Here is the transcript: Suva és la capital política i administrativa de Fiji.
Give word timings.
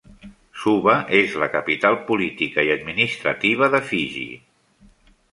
Suva 0.59 0.93
és 1.17 1.33
la 1.41 1.49
capital 1.55 1.97
política 2.07 2.63
i 2.69 2.71
administrativa 2.77 3.69
de 3.75 3.83
Fiji. 3.91 4.25